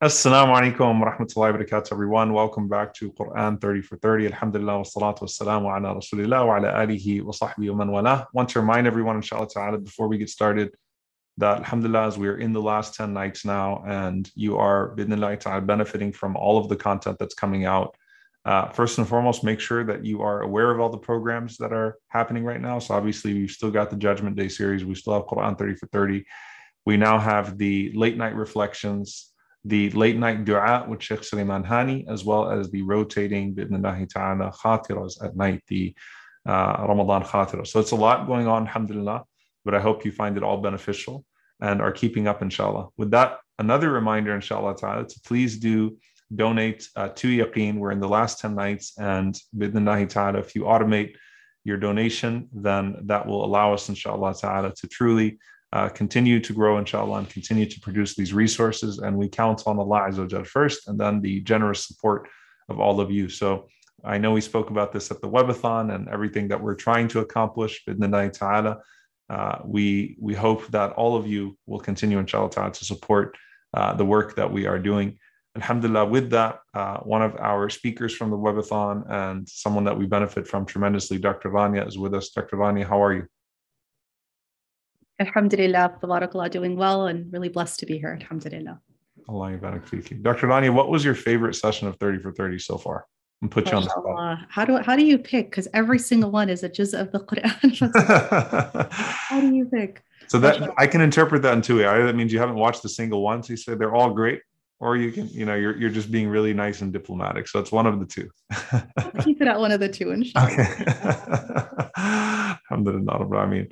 [0.00, 2.32] Assalamu alaikum wa rahmatullahi wa barakatuh, everyone.
[2.32, 4.26] Welcome back to Quran 30 for 30.
[4.26, 8.28] Alhamdulillah wa salatu wa salamu ala rasulillah wa ala alihi wa sahbihi wa man wala.
[8.32, 10.70] Want to remind everyone, inshallah ta'ala, before we get started,
[11.38, 15.40] that alhamdulillah, as we are in the last 10 nights now, and you are, bidnillah
[15.40, 17.96] ta'ala, benefiting from all of the content that's coming out.
[18.44, 21.72] Uh, first and foremost, make sure that you are aware of all the programs that
[21.72, 22.78] are happening right now.
[22.78, 24.84] So obviously, we've still got the Judgment Day series.
[24.84, 26.24] We still have Quran 30 for 30.
[26.86, 29.32] We now have the late night reflections
[29.68, 34.50] the late night dua with Sheikh Suleiman Hani, as well as the rotating bidnillahi ta'ala
[34.50, 35.94] khatiras at night, the
[36.46, 37.66] uh, Ramadan khatira.
[37.66, 39.24] So it's a lot going on, alhamdulillah,
[39.64, 41.24] but I hope you find it all beneficial
[41.60, 42.88] and are keeping up, inshallah.
[42.96, 45.98] With that, another reminder, inshallah ta'ala, to please do
[46.34, 47.76] donate uh, to Yaqeen.
[47.76, 51.14] We're in the last 10 nights, and bidnillahi ta'ala, if you automate
[51.64, 55.38] your donation, then that will allow us, inshallah ta'ala, to truly
[55.72, 58.98] uh, continue to grow, inshallah, and continue to produce these resources.
[58.98, 62.28] And we count on Allah Azza first, and then the generous support
[62.68, 63.28] of all of you.
[63.28, 63.68] So
[64.04, 67.20] I know we spoke about this at the webathon and everything that we're trying to
[67.20, 67.84] accomplish.
[67.86, 68.78] Bidnillah ta'ala.
[69.28, 73.36] Uh, we we hope that all of you will continue, inshallah ta'ala, to support
[73.74, 75.18] uh, the work that we are doing.
[75.56, 80.06] Alhamdulillah, with that, uh, one of our speakers from the webathon and someone that we
[80.06, 81.50] benefit from tremendously, Dr.
[81.50, 82.30] Rania, is with us.
[82.30, 82.56] Dr.
[82.56, 83.26] Rania, how are you?
[85.20, 88.18] Alhamdulillah, tabarakallah, doing well and really blessed to be here.
[88.20, 88.80] Alhamdulillah.
[89.28, 90.46] Allah Dr.
[90.46, 93.04] Rania, what was your favorite session of 30 for 30 so far?
[93.42, 94.46] And put you on the spot.
[94.48, 95.50] How do how do you pick?
[95.50, 98.90] Because every single one is a juz of the Quran.
[98.90, 100.02] how do you pick?
[100.26, 101.86] So that I can interpret that in two ways.
[101.86, 104.42] Either that means you haven't watched a single one, so you say they're all great,
[104.80, 107.46] or you can, you know, you're you're just being really nice and diplomatic.
[107.46, 108.28] So it's one of the two.
[109.22, 110.52] keep it at one of the two, inshallah.
[110.52, 110.84] Okay.
[112.70, 113.38] Alhamdulillah.
[113.38, 113.68] I mean,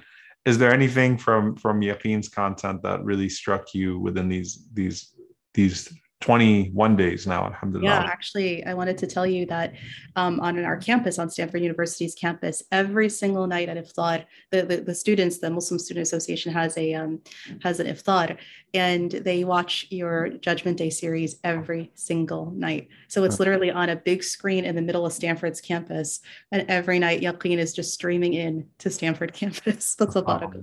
[0.46, 5.12] is there anything from from Yaqeen's content that really struck you within these these
[5.52, 9.74] these 21 days now alhamdulillah yeah actually i wanted to tell you that
[10.16, 14.78] um, on our campus on stanford university's campus every single night at iftar the, the,
[14.78, 17.20] the students the muslim student association has a um,
[17.62, 18.38] has an iftar
[18.76, 22.88] and they watch your judgment day series every single night.
[23.08, 26.20] So it's literally on a big screen in the middle of stanford's campus
[26.52, 29.94] and every night yaqeen is just streaming in to stanford campus.
[29.94, 30.54] That's a lot of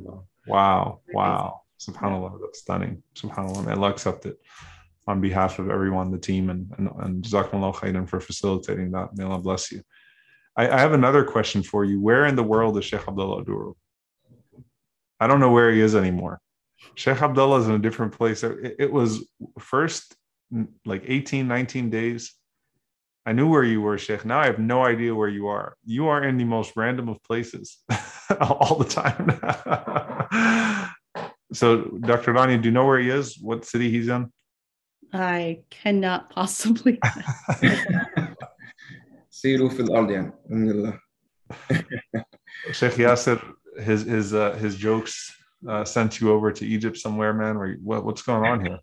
[0.47, 3.01] wow wow subhanallah that's stunning.
[3.15, 4.39] Subhanallah may allah accept it
[5.07, 9.15] on behalf of everyone, the team, and and, and Jazakumullah khairan for facilitating that.
[9.15, 9.81] May Allah bless you.
[10.55, 11.99] I, I, have another question for you.
[11.99, 13.73] Where in the world is Sheikh Abdullah Oduro?
[15.19, 16.39] I don't know where he is anymore.
[16.95, 18.43] Sheikh Abdullah is in a different place.
[18.43, 19.27] It, it was
[19.59, 20.15] first
[20.85, 22.33] like 18, 19 days.
[23.25, 24.25] I knew where you were, Sheikh.
[24.25, 25.77] Now I have no idea where you are.
[25.85, 27.77] You are in the most random of places
[28.41, 29.39] all the time.
[31.53, 32.33] so, Dr.
[32.33, 33.37] Rani, do you know where he is?
[33.39, 34.31] What city he's in?
[35.12, 36.98] I cannot possibly.
[39.30, 40.98] سيروا في الأرض يعني بإذن الله.
[42.72, 43.40] Sheikh Yasser,
[43.80, 45.32] his his uh, his jokes
[45.68, 47.56] uh, sent you over to Egypt somewhere, man.
[47.56, 48.78] Or what, what's going on here?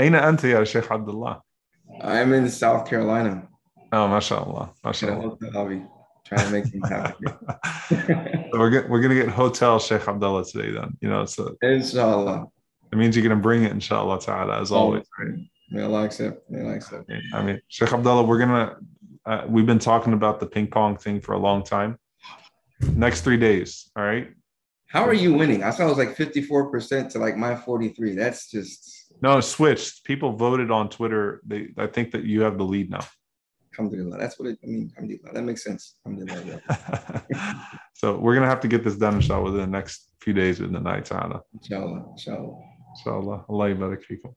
[0.00, 1.40] أين أنت يا شيخ عبد الله?
[2.02, 3.48] I'm in South Carolina.
[3.92, 5.36] Oh, mashallah, mashallah.
[6.24, 7.26] Trying to make things happen.
[8.52, 10.96] so we're get, we're gonna get hotel Sheikh Abdullah today, then.
[11.00, 12.46] You know, so inshallah.
[12.92, 15.38] It means you're gonna bring it, inshallah ta'ala, as always, right?
[15.73, 16.49] May Allah accept.
[16.51, 17.11] May Allah accept.
[17.33, 18.77] I mean, Sheikh Abdullah, we're gonna.
[19.25, 21.97] Uh, we've been talking about the ping pong thing for a long time.
[22.93, 24.27] Next three days, all right.
[24.87, 25.63] How are you winning?
[25.63, 28.13] I saw it was like 54% to like my 43.
[28.13, 30.03] That's just no switched.
[30.03, 31.41] People voted on Twitter.
[31.43, 33.05] They I think that you have the lead now.
[33.73, 34.19] Alhamdulillah.
[34.19, 34.91] That's what it I mean.
[34.95, 35.33] Alhamdulillah.
[35.33, 35.95] That makes sense.
[36.05, 36.61] Alhamdulillah.
[37.95, 40.71] so we're gonna have to get this done, inshallah, within the next few days in
[40.71, 41.41] the night, inshallah.
[41.55, 42.05] Inshallah
[42.96, 43.44] Inshallah.
[43.44, 43.44] Inshallah.
[43.48, 44.32] Allah يبارك فيكم.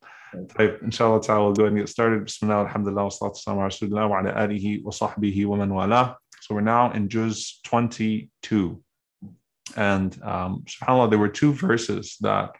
[0.57, 2.25] طيب ان شاء الله تعالى we'll go ahead and get started.
[2.25, 6.15] بسم الله والحمد لله والصلاة والسلام على رسول الله وعلى آله وصحبه ومن والاه.
[6.41, 8.81] So we're now in Juz 22.
[9.75, 12.55] And um, subhanAllah, there were two verses that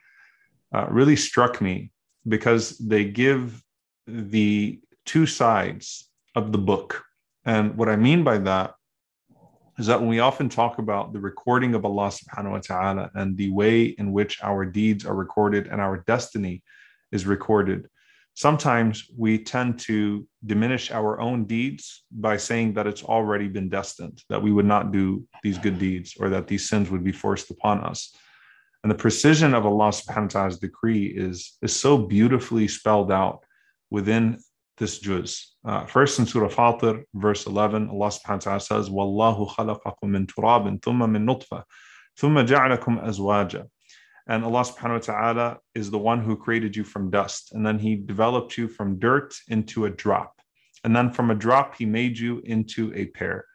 [0.74, 1.92] uh, really struck me
[2.28, 3.62] because they give
[4.08, 7.04] the two sides of the book.
[7.45, 8.75] And what I mean by that
[9.78, 13.37] is that when we often talk about the recording of Allah subhanahu wa ta'ala and
[13.37, 16.62] the way in which our deeds are recorded and our destiny
[17.12, 17.88] is recorded,
[18.34, 24.23] sometimes we tend to diminish our own deeds by saying that it's already been destined,
[24.28, 27.50] that we would not do these good deeds or that these sins would be forced
[27.50, 28.14] upon us.
[28.82, 33.44] And the precision of Allah subhanahu wa ta'ala's decree is, is so beautifully spelled out
[33.90, 34.38] within
[34.78, 35.56] this juz.
[35.63, 40.25] Uh, first in Surah Fatir, verse 11, Allah subhanahu wa ta'ala says, Wallahu khalaqakum min
[40.28, 41.63] turabin thumma min nutfa,
[42.19, 43.68] thumma ja'alakum azwaja.
[44.28, 47.54] And Allah subhanahu wa ta'ala is the one who created you from dust.
[47.54, 50.39] And then He developed you from dirt into a drop.
[50.83, 53.45] And then from a drop, He made you into a pair.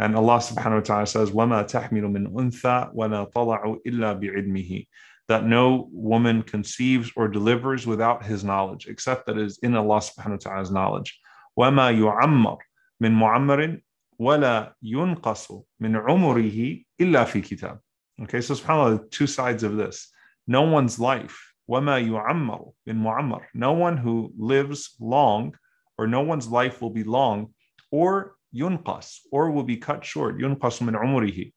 [0.00, 4.86] And Allah subhanahu wa ta'ala says, وَمَا تَحْمِلُ مِنْ أُنثَى وَلَا طَلَعُ إِلَّا بِعِلْمِهِ
[5.28, 9.98] That no woman conceives or delivers without His knowledge, except that it is in Allah
[9.98, 11.20] subhanahu wa ta'ala's knowledge.
[11.58, 12.58] وَمَا يُعَمَّرْ
[13.02, 13.80] مِنْ مُعَمَّرٍ
[14.20, 17.78] وَلَا يُنْقَصُ مِنْ عُمُرِهِ إِلَّا فِي كِتَابٍ
[18.22, 20.10] Okay, so subhanAllah, two sides of this.
[20.46, 25.54] No one's life, وَمَا يُعَمَّرُ مِنْ مُعَمَّرٍ No one who lives long,
[25.98, 27.54] or no one's life will be long,
[27.90, 31.52] or yunqas, or will be cut short, يُنْقَصُ مِنْ عُمُرِهِ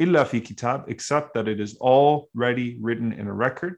[0.00, 3.76] illa fi kitab, except that it is already written in a record.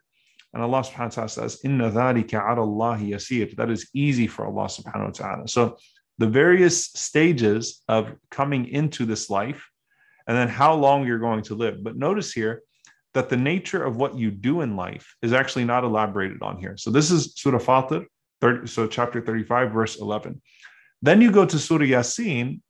[0.54, 3.56] And Allah subhanahu wa ta'ala says, Inna dhalika Allahi yasir.
[3.56, 5.48] That is easy for Allah subhanahu wa ta'ala.
[5.48, 5.76] So
[6.18, 9.68] the various stages of coming into this life
[10.26, 11.82] and then how long you're going to live.
[11.82, 12.62] But notice here
[13.14, 16.76] that the nature of what you do in life is actually not elaborated on here.
[16.76, 18.06] So this is Surah Fatir,
[18.40, 20.40] 30, so chapter 35, verse 11.
[21.02, 22.60] Then you go to Surah Yasin,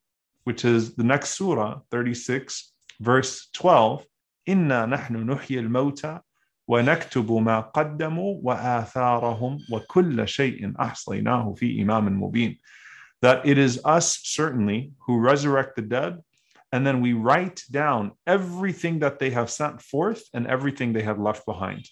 [0.45, 2.72] which is the next surah, 36,
[3.02, 4.06] verse 12.
[4.48, 6.22] Inna nahnu nuhyi al-mawta
[6.68, 12.58] ونكتب ما قدموا وآثارهم وكل شيء أحصيناه في إمام مبين
[13.22, 16.18] that it is us certainly who resurrect the dead
[16.72, 21.20] and then we write down everything that they have sent forth and everything they have
[21.20, 21.84] left behind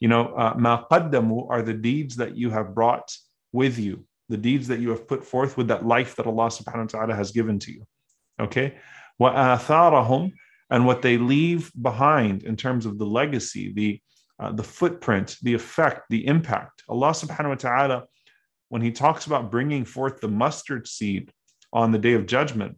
[0.00, 3.10] you know uh, ma qaddamu are the deeds that you have brought
[3.52, 6.92] with you the deeds that you have put forth with that life that Allah subhanahu
[6.92, 7.82] wa ta'ala has given to you
[8.38, 8.76] okay
[9.18, 10.32] wa atharahum
[10.69, 13.99] and what they leave behind in terms of the legacy the
[14.39, 18.03] uh, the footprint the effect the impact Allah subhanahu wa ta'ala
[18.73, 21.31] when he talks about bringing forth the mustard seed
[21.71, 22.75] on the day of judgment,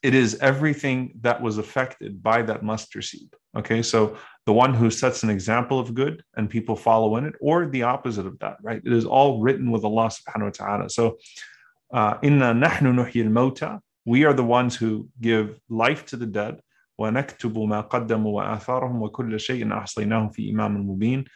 [0.00, 3.28] it is everything that was affected by that mustard seed.
[3.58, 4.16] Okay, so
[4.46, 7.82] the one who sets an example of good and people follow in it, or the
[7.82, 8.80] opposite of that, right?
[8.84, 10.88] It is all written with Allah subhanahu wa ta'ala.
[10.88, 11.18] So,
[11.92, 16.60] uh, inna nahnu nuhyi al-mauta, we are the ones who give life to the dead.
[17.01, 21.27] وَنَكْتُبُ مَا قَدَّمُوا وَآثَارَهُمْ وَكُلَّ شَيْءٍ أَحْصَيْنَاهُ فِي إِمَامٍ مُبِينٍ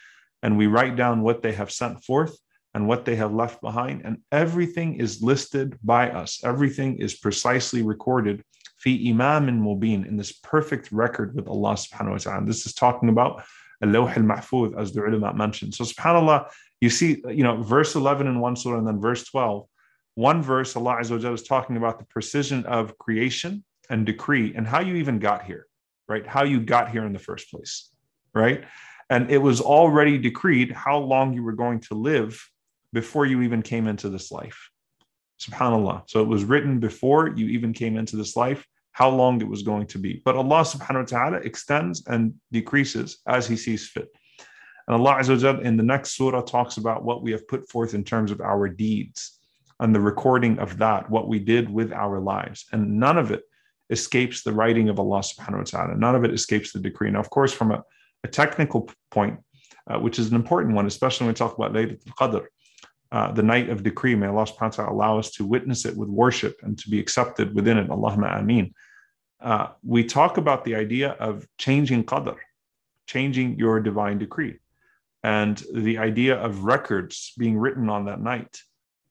[0.42, 2.36] And we write down what they have sent forth
[2.74, 4.02] and what they have left behind.
[4.04, 6.40] And everything is listed by us.
[6.44, 8.42] Everything is precisely recorded
[8.82, 12.46] fi imam and mubin in this perfect record with Allah subhanahu wa ta'ala.
[12.46, 13.44] This is talking about
[13.82, 15.74] al-lawh al-mahfuz as the ulama mentioned.
[15.74, 16.50] So subhanAllah,
[16.80, 19.66] you see, you know, verse 11 in one surah and then verse 12.
[20.14, 24.67] One verse, Allah Azza wa is talking about the precision of creation and decree and
[24.67, 25.67] how you even got here,
[26.07, 26.25] right?
[26.25, 27.91] How you got here in the first place,
[28.33, 28.63] right?
[29.09, 32.43] And it was already decreed how long you were going to live
[32.93, 34.69] before you even came into this life.
[35.39, 36.03] Subhanallah.
[36.07, 39.61] So it was written before you even came into this life, how long it was
[39.61, 40.21] going to be.
[40.25, 44.09] But Allah subhanahu wa ta'ala extends and decreases as He sees fit.
[44.87, 48.03] And Allah Azza in the next surah talks about what we have put forth in
[48.03, 49.39] terms of our deeds
[49.79, 52.65] and the recording of that, what we did with our lives.
[52.71, 53.43] And none of it
[53.89, 55.95] escapes the writing of Allah subhanahu wa ta'ala.
[55.95, 57.09] None of it escapes the decree.
[57.09, 57.83] Now, of course, from a,
[58.23, 59.39] a technical point,
[59.87, 62.45] uh, which is an important one, especially when we talk about Laylatul Qadr,
[63.11, 64.15] uh, the night of decree.
[64.15, 66.99] May Allah subhanahu wa ta'ala allow us to witness it with worship and to be
[66.99, 67.87] accepted within it.
[67.87, 68.73] Allahumma ameen.
[69.39, 72.35] Uh, we talk about the idea of changing qadr,
[73.05, 74.59] changing your divine decree,
[75.23, 78.59] and the idea of records being written on that night.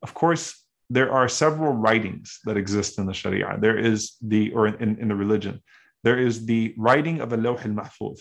[0.02, 3.56] Of course, there are several writings that exist in the Sharia.
[3.60, 5.62] There is the, or in, in the religion,
[6.04, 8.20] there is the writing of a lawh al-mahfuz,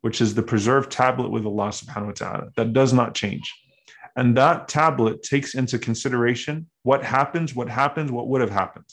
[0.00, 3.52] which is the preserved tablet with Allah subhanahu wa ta'ala that does not change.
[4.16, 8.86] And that tablet takes into consideration what happens, what happens, what would have happened,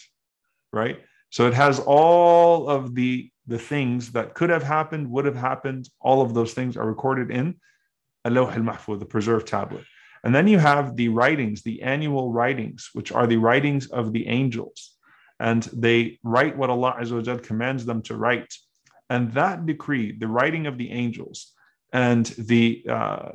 [0.72, 1.00] right?
[1.32, 5.90] So it has all of the, the things that could have happened, would have happened.
[6.00, 7.56] All of those things are recorded in
[8.26, 9.84] Alawh al-Mahfuz, the preserved tablet.
[10.28, 14.28] And then you have the writings, the annual writings, which are the writings of the
[14.28, 14.94] angels.
[15.40, 18.54] And they write what Allah Azza commands them to write.
[19.10, 21.54] And that decree, the writing of the angels,
[21.94, 23.30] and the, uh,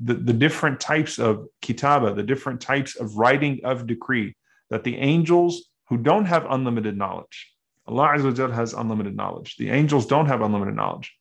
[0.00, 4.34] the, the different types of kitaba, the different types of writing of decree
[4.70, 7.52] that the angels who don't have unlimited knowledge,
[7.86, 9.56] Allah Azza has unlimited knowledge.
[9.58, 11.14] The angels don't have unlimited knowledge.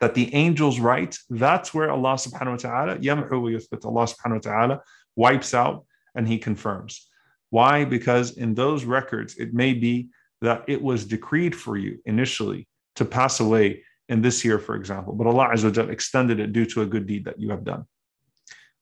[0.00, 4.50] That the angels write, that's where Allah subhanahu wa ta'ala, yamhu wa Allah subhanahu wa
[4.50, 4.80] ta'ala
[5.16, 7.08] wipes out and he confirms.
[7.50, 7.84] Why?
[7.84, 10.08] Because in those records, it may be
[10.42, 15.14] that it was decreed for you initially to pass away in this year, for example,
[15.14, 17.84] but Allah Azza extended it due to a good deed that you have done.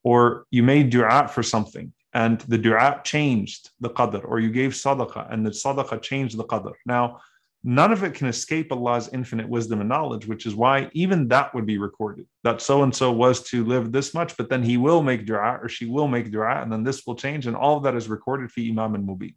[0.03, 4.71] Or you made dua for something and the dua changed the qadr, or you gave
[4.71, 6.73] sadaqah and the sadaqah changed the qadr.
[6.85, 7.19] Now,
[7.65, 11.53] none of it can escape Allah's infinite wisdom and knowledge, which is why even that
[11.55, 14.77] would be recorded that so and so was to live this much, but then he
[14.77, 17.47] will make dua or she will make dua, and then this will change.
[17.47, 19.33] And all of that is recorded for Imam and Mubin.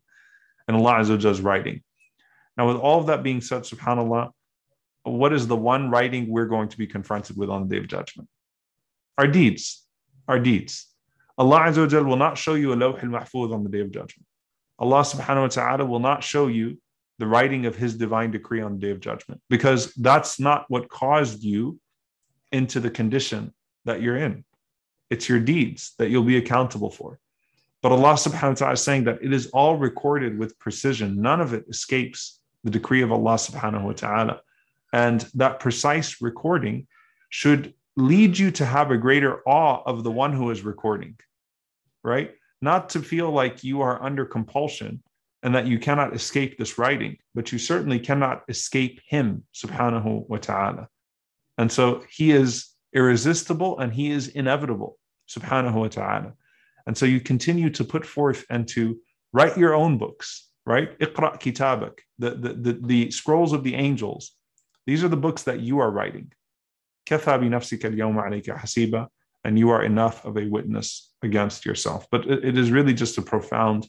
[0.69, 1.83] And Allah Azza is writing.
[2.59, 4.31] Now, with all of that being said, subhanAllah,
[5.05, 7.89] what is the one writing we're going to be confronted with on the day of
[7.89, 8.29] judgment?
[9.17, 9.87] Our deeds.
[10.27, 10.87] Our deeds.
[11.39, 14.27] Allah Azza will not show you a lawh al-mahfuz on the day of judgment.
[14.79, 16.79] Allah subhanahu wa ta'ala will not show you
[17.19, 20.89] the writing of his divine decree on the day of judgment because that's not what
[20.89, 21.79] caused you
[22.53, 23.53] into the condition
[23.85, 24.45] that you're in.
[25.11, 27.19] It's your deeds that you'll be accountable for.
[27.83, 31.21] But Allah subhanahu wa ta'ala is saying that it is all recorded with precision.
[31.21, 34.41] None of it escapes the decree of Allah subhanahu wa ta'ala.
[34.93, 36.87] And that precise recording
[37.31, 41.17] should lead you to have a greater awe of the one who is recording,
[42.03, 42.33] right?
[42.61, 45.03] Not to feel like you are under compulsion
[45.43, 50.37] and that you cannot escape this writing, but you certainly cannot escape him, subhanahu wa
[50.39, 50.89] ta'ala.
[51.57, 56.33] And so he is irresistible and he is inevitable, subhanahu wa ta'ala.
[56.87, 58.99] And so you continue to put forth and to
[59.33, 60.99] write your own books, right?
[60.99, 64.33] Iqra kitabak, the, the, the, the scrolls of the angels.
[64.87, 66.33] These are the books that you are writing.
[67.07, 69.09] Katha bi nafsika al hasiba,
[69.45, 72.07] and you are enough of a witness against yourself.
[72.11, 73.89] But it, it is really just a profound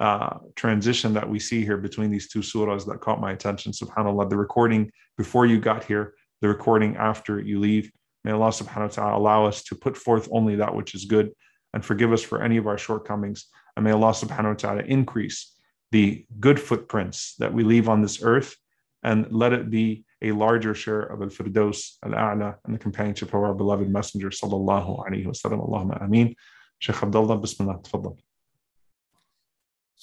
[0.00, 3.70] uh, transition that we see here between these two surahs that caught my attention.
[3.70, 7.92] SubhanAllah, the recording before you got here, the recording after you leave.
[8.24, 11.32] May Allah subhanahu wa ta'ala allow us to put forth only that which is good
[11.74, 13.46] and forgive us for any of our shortcomings.
[13.76, 15.54] And may Allah subhanahu wa ta'ala increase
[15.92, 18.56] the good footprints that we leave on this earth
[19.02, 23.54] and let it be a larger share of al-firdaus al-a'la and the companionship of our
[23.54, 25.66] beloved messenger sallallahu alayhi wa sallam.
[25.66, 26.34] Allahumma ameen.
[26.78, 27.80] Sheikh Abdullah, bismillah.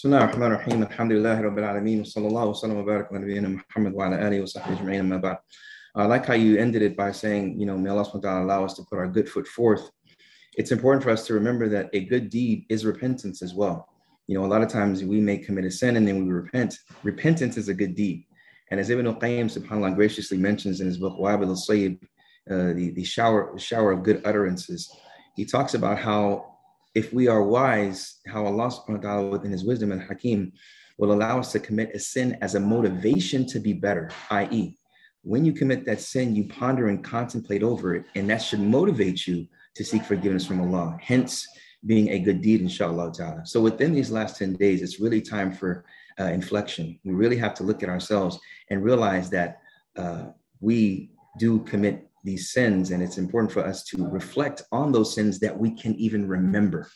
[0.03, 3.95] بسم الله الرحمن الرحيم الحمد لله رب العالمين وصلى الله وسلم وبارك على نبينا محمد
[3.95, 5.37] وعلى اله وصحبه اجمعين اما بعد
[5.95, 8.75] I like how you ended it by saying, you know, may Allah subhanahu allow us
[8.75, 9.91] to put our good foot forth.
[10.57, 13.89] It's important for us to remember that a good deed is repentance as well.
[14.27, 16.79] You know, a lot of times we may commit a sin and then we repent.
[17.05, 18.25] Repentance is a good deed.
[18.73, 21.95] And as Ibn al-Qayyim subhanAllah graciously mentions in his book, Wabil al-Sayyib,
[22.51, 24.91] uh, the, the shower, the shower of good utterances,
[25.37, 26.53] he talks about how
[26.98, 30.52] if we are wise, how Allah subhanahu wa ta'ala within his wisdom and hakim
[30.98, 34.76] will allow us to commit a sin as a motivation to be better, i.e.,
[35.22, 39.28] when you commit that sin, you ponder and contemplate over it, and that should motivate
[39.28, 40.98] you to seek forgiveness from Allah.
[41.00, 41.46] Hence,
[41.86, 43.46] being a good deed, inshallah ta'ala.
[43.46, 45.86] So within these last 10 days, it's really time for
[46.20, 47.00] uh, inflection.
[47.04, 48.40] We really have to look at ourselves
[48.72, 49.60] and realize that
[49.96, 50.30] uh,
[50.62, 55.40] we do commit these sins, and it's important for us to reflect on those sins
[55.40, 56.88] that we can even remember.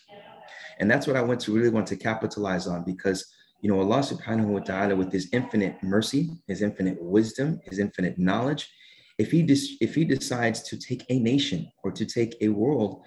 [0.79, 3.25] And that's what I want to really want to capitalize on because
[3.61, 8.17] you know Allah subhanahu wa ta'ala with his infinite mercy, his infinite wisdom, his infinite
[8.19, 8.69] knowledge,
[9.17, 13.03] if he dis- if he decides to take a nation or to take a world,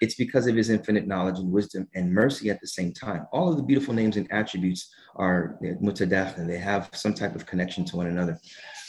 [0.00, 3.26] it's because of his infinite knowledge and wisdom and mercy at the same time.
[3.32, 7.84] All of the beautiful names and attributes are mutadakhil, they have some type of connection
[7.86, 8.38] to one another.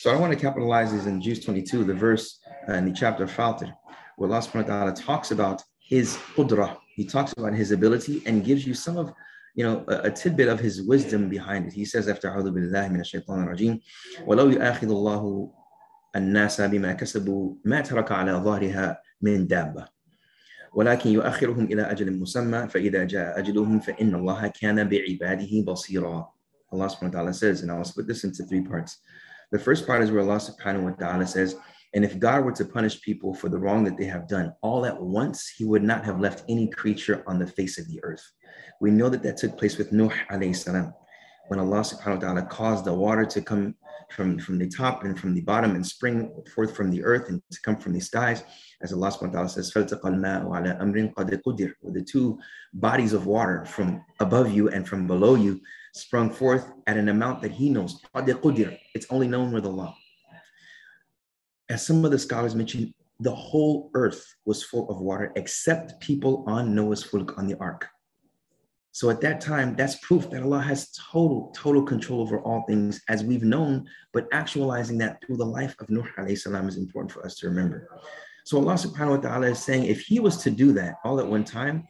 [0.05, 2.38] So I want to capitalize this in juz 22, the verse
[2.69, 3.74] uh, in the chapter Fatir,
[4.17, 6.77] where Allah subhanahu wa ta'ala talks about his qudra.
[6.95, 9.12] He talks about his ability and gives you some of
[9.55, 11.74] you know, a, a, tidbit of his wisdom behind it.
[11.74, 13.79] He says after أعوذ بالله من الشيطان الرجيم
[14.27, 15.51] ولو يؤاخذ الله
[16.15, 19.88] الناس بما كسبوا ما ترك على ظهرها من دابة
[20.74, 26.35] ولكن يؤخرهم إلى أجل مسمى فإذا جاء أجلهم فإن الله كان بعباده بصيرا
[26.74, 29.00] Allah subhanahu wa ta'ala says, and I'll split this into three parts.
[29.55, 31.55] The first part is where Allah subhanahu wa ta'ala says,
[31.93, 34.85] and if God were to punish people for the wrong that they have done all
[34.85, 38.33] at once, he would not have left any creature on the face of the earth.
[38.81, 40.93] We know that that took place with Nuh alayhi salam,
[41.47, 43.75] when Allah subhanahu wa ta'ala caused the water to come
[44.12, 47.41] from, from the top and from the bottom and spring forth from the earth and
[47.50, 48.43] to come from the skies.
[48.81, 49.95] As Allah subhanahu wa ta'ala says, the
[52.05, 52.39] two
[52.74, 55.62] bodies of water from above you and from below you
[55.95, 58.01] sprung forth at an amount that He knows.
[58.13, 59.95] It's only known with Allah
[61.69, 66.43] as some of the scholars mentioned, the whole earth was full of water except people
[66.47, 67.87] on Noah's fulk on the ark.
[68.91, 73.01] So at that time, that's proof that Allah has total, total control over all things
[73.09, 77.25] as we've known, but actualizing that through the life of Nuh salam is important for
[77.25, 77.89] us to remember.
[78.45, 81.27] So Allah subhanahu wa ta'ala is saying if he was to do that all at
[81.27, 81.83] one time,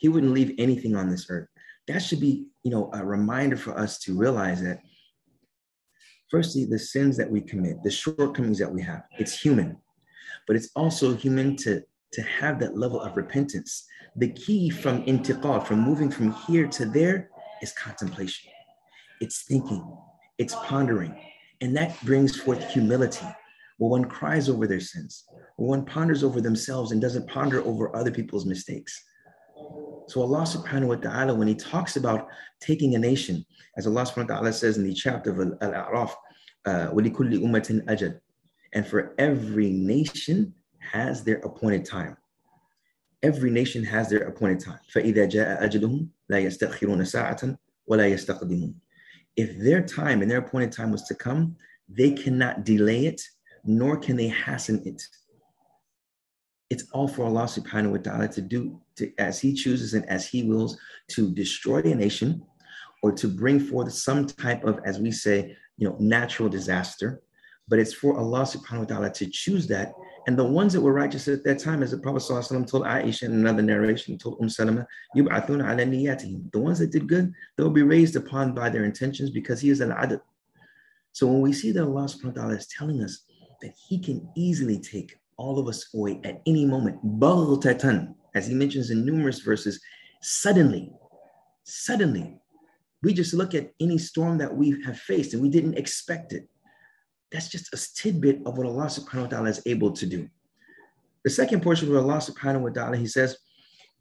[0.00, 1.48] he wouldn't leave anything on this earth.
[1.86, 4.80] That should be, you know, a reminder for us to realize that
[6.30, 9.78] Firstly, the sins that we commit, the shortcomings that we have, it's human,
[10.46, 11.82] but it's also human to,
[12.12, 13.86] to have that level of repentance.
[14.16, 17.30] The key from intiqal, from moving from here to there,
[17.62, 18.50] is contemplation.
[19.22, 19.82] It's thinking,
[20.36, 21.18] it's pondering,
[21.62, 23.26] And that brings forth humility.
[23.78, 25.24] When one cries over their sins,
[25.56, 29.02] when one ponders over themselves and doesn't ponder over other people's mistakes
[30.07, 32.27] So Allah subhanahu wa ta'ala, when he talks about
[32.59, 33.45] taking a nation,
[33.77, 36.13] as Allah subhanahu wa ta'ala says in the chapter of Al-A'raf,
[36.65, 38.19] uh, وَلِكُلِّ أُمَّةٍ أَجَلٍ
[38.73, 42.17] And for every nation has their appointed time.
[43.21, 44.79] Every nation has their appointed time.
[44.93, 47.57] فَإِذَا جَاءَ أَجَلُهُمْ لَا يَسْتَأْخِرُونَ سَاعَةً
[47.89, 48.73] وَلَا يَسْتَقْدِمُونَ
[49.35, 51.55] If their time and their appointed time was to come,
[51.87, 53.21] they cannot delay it,
[53.63, 55.01] nor can they hasten it.
[56.70, 60.26] It's all for Allah subhanahu wa ta'ala to do to, as he chooses and as
[60.26, 62.42] he wills to destroy a nation
[63.02, 67.22] or to bring forth some type of, as we say, you know, natural disaster.
[67.68, 69.92] But it's for Allah subhanahu wa ta'ala to choose that.
[70.26, 73.22] And the ones that were righteous at that time, as the Prophet ﷺ told Aisha
[73.22, 76.50] in another narration, told Umm Salama, yub'athuna ala niyatihim.
[76.52, 79.80] The ones that did good, they'll be raised upon by their intentions because he is
[79.80, 80.20] an adab.
[81.12, 83.24] So when we see that Allah subhanahu wa ta'ala is telling us
[83.62, 88.54] that he can easily take all of us away at any moment, baghtatan, as He
[88.54, 89.80] mentions in numerous verses,
[90.20, 90.92] suddenly,
[91.64, 92.36] suddenly,
[93.02, 96.48] we just look at any storm that we have faced and we didn't expect it
[97.30, 100.28] that's just a tidbit of what Allah subhanahu wa ta'ala is able to do.
[101.24, 103.36] The second portion of Allah subhanahu wa ta'ala, he says,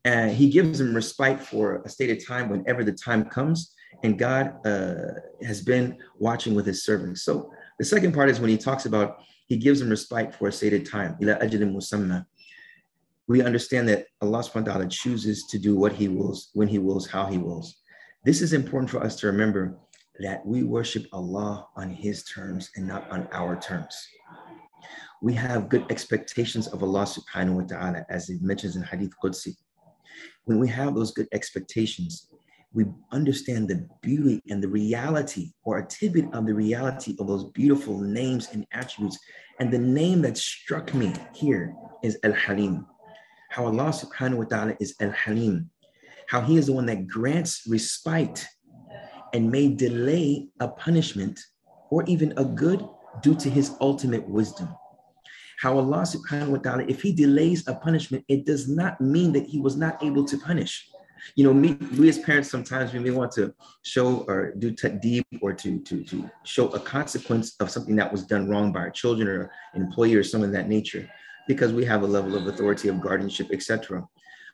[0.05, 4.55] and he gives them respite for a stated time whenever the time comes, and God
[4.65, 7.23] uh, has been watching with his servants.
[7.23, 9.17] So the second part is when he talks about
[9.47, 11.17] he gives them respite for a stated time.
[11.19, 11.31] We
[13.41, 17.07] understand that Allah subhanahu wa ta'ala chooses to do what he wills, when he wills,
[17.07, 17.77] how he wills.
[18.23, 19.77] This is important for us to remember
[20.19, 23.95] that we worship Allah on His terms and not on our terms.
[25.21, 29.55] We have good expectations of Allah subhanahu wa ta'ala, as it mentions in Hadith Qudsi.
[30.45, 32.29] When we have those good expectations,
[32.77, 37.45] we understand the beauty and the reality, or a tidbit of the reality of those
[37.51, 39.17] beautiful names and attributes.
[39.59, 42.85] And the name that struck me here is Al Halim.
[43.49, 45.71] How Allah subhanahu wa ta'ala is Al Halim.
[46.29, 48.45] How He is the one that grants respite
[49.33, 51.39] and may delay a punishment
[51.89, 52.87] or even a good
[53.23, 54.69] due to his ultimate wisdom.
[55.59, 59.47] How Allah subhanahu wa ta'ala, if he delays a punishment, it does not mean that
[59.47, 60.87] he was not able to punish.
[61.35, 63.53] You know, me, we as parents sometimes we may want to
[63.83, 68.23] show or do deep or to, to, to show a consequence of something that was
[68.25, 71.09] done wrong by our children or an employee or some of that nature,
[71.47, 74.07] because we have a level of authority of guardianship, etc.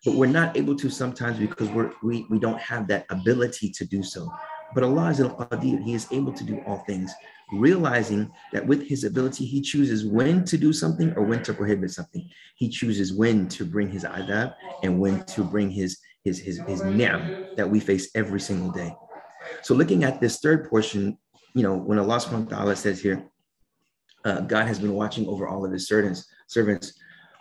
[0.06, 3.86] But we're not able to sometimes because we're, we, we don't have that ability to
[3.86, 4.32] do so.
[4.74, 5.84] But Allah is al-Qadir.
[5.84, 7.14] He is able to do all things,
[7.52, 11.92] realizing that with his ability, he chooses when to do something or when to prohibit
[11.92, 12.28] something.
[12.56, 16.84] He chooses when to bring his adab and when to bring his his his his
[16.84, 18.96] ni'am that we face every single day.
[19.62, 21.18] So looking at this third portion,
[21.54, 23.30] you know, when Allah subhanahu wa ta'ala says here,
[24.26, 26.94] uh, God has been watching over all of his servants, servants.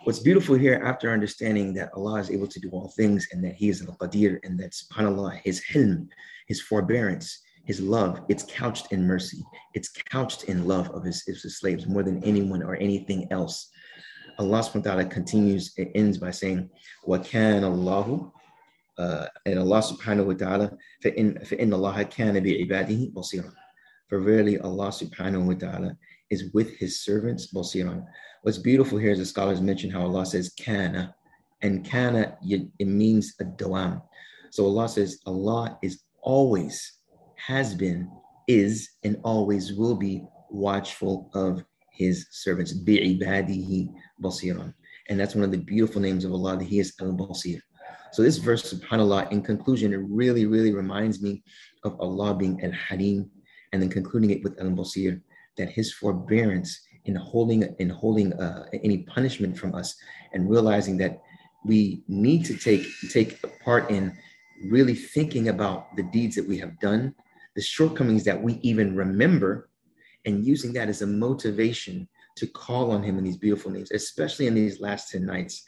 [0.03, 3.55] What's beautiful here after understanding that Allah is able to do all things and that
[3.55, 6.09] he is al-Qadir and that subhanAllah, his hilm,
[6.47, 9.41] his forbearance, his love, it's couched in mercy.
[9.73, 13.69] It's couched in love of his, his slaves more than anyone or anything else.
[14.39, 16.69] Allah subhanahu wa ta'ala continues, it ends by saying,
[17.03, 18.33] What can Allahu
[18.98, 23.52] uh, and Allah subhanahu wa ta'ala, فَإِنَّ, فَإِنَّ اللَّهَ كَانَ بِعِبَادِهِ بَصِيرًا
[24.08, 25.96] For verily Allah subhanahu wa ta'ala
[26.30, 28.04] is with his servants بَصِيرًا
[28.42, 31.14] What's beautiful here is the scholars mention how Allah says kana,
[31.62, 34.02] and kana, it means a dawam.
[34.50, 36.98] So Allah says Allah is always
[37.36, 38.10] has been,
[38.46, 42.72] is, and always will be watchful of his servants.
[42.72, 43.92] Bi'ibadihi
[44.22, 44.72] basiran.
[45.08, 47.60] And that's one of the beautiful names of Allah, that He is Al Basir.
[48.13, 51.41] so this verse, subhanAllah, in conclusion, it really, really reminds me
[51.83, 53.27] of Allah being Al Halim,
[53.71, 55.19] and then concluding it with Al Basir,
[55.57, 59.95] that His forbearance in holding in holding uh, any punishment from us,
[60.31, 61.23] and realizing that
[61.65, 64.15] we need to take take part in
[64.69, 67.15] really thinking about the deeds that we have done,
[67.55, 69.69] the shortcomings that we even remember,
[70.25, 74.45] and using that as a motivation to call on Him in these beautiful names, especially
[74.45, 75.63] in these last 10 nights,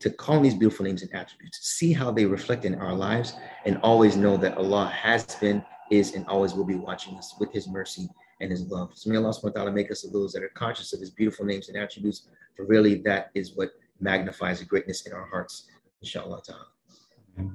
[0.00, 3.34] to call these beautiful names and attributes, see how they reflect in our lives,
[3.64, 7.52] and always know that Allah has been, is, and always will be watching us with
[7.52, 8.08] His mercy
[8.40, 8.92] and His love.
[8.94, 11.10] So may Allah subhanahu wa ta'ala make us of those that are conscious of His
[11.10, 15.68] beautiful names and attributes, for really that is what magnifies the greatness in our hearts,
[16.02, 16.66] inshallah ta'ala.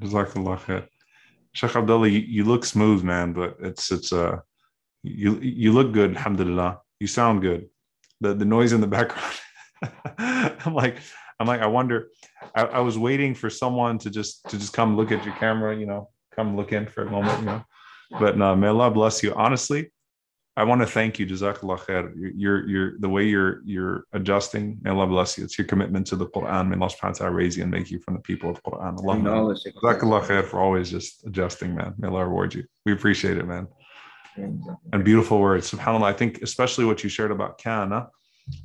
[0.02, 0.88] Jazakallah khair.
[1.54, 4.40] Sheikh Abdullah, you, you, look smooth, man, but it's it's uh
[5.04, 6.80] you you look good, alhamdulillah.
[7.00, 7.70] You sound good.
[8.22, 9.36] The the noise in the background.
[10.66, 10.98] I'm like,
[11.44, 12.08] I'm like, I wonder.
[12.56, 15.78] I, I, was waiting for someone to just to just come look at your camera,
[15.78, 17.66] you know, come look in for a moment, you know.
[18.18, 19.34] But no, may Allah bless you.
[19.34, 19.92] Honestly,
[20.56, 22.14] I want to thank you, Jazakallah khair.
[22.16, 24.78] You're, you're, the way you're, you're adjusting.
[24.84, 25.44] May Allah bless you.
[25.44, 26.70] It's your commitment to the Quran.
[26.70, 28.98] May Allah subhanahu wa ta'ala raise you and make you from the people of Quran.
[29.00, 31.94] Allah, Jazakallah khair for always just adjusting, man.
[31.98, 32.64] May Allah reward you.
[32.86, 33.68] We appreciate it, man.
[34.38, 35.70] And beautiful words.
[35.72, 36.04] SubhanAllah.
[36.04, 38.08] I think especially what you shared about kana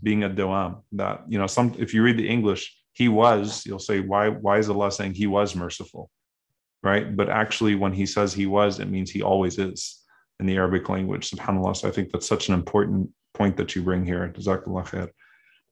[0.03, 3.79] being a dawam, that, you know, some, if you read the English, he was, you'll
[3.79, 6.11] say, why, why is Allah saying he was merciful?
[6.83, 7.17] Right.
[7.17, 10.03] But actually, when he says he was, it means he always is
[10.41, 11.77] in the Arabic language, subhanAllah.
[11.77, 14.33] So I think that's such an important point that you bring here.
[14.37, 15.09] Jazakallah khair.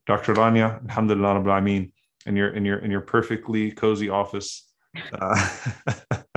[0.06, 0.34] Dr.
[0.34, 1.92] Rania, alhamdulillah, rabbil ameen,
[2.26, 4.68] in your, in your, in your perfectly cozy office.
[5.12, 5.36] Uh,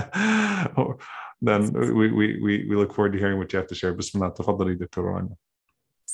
[1.41, 3.93] then we, we, we, we look forward to hearing what you have to share.
[3.93, 5.03] Bismillah, tafadali, Dr.
[5.03, 5.35] Rania.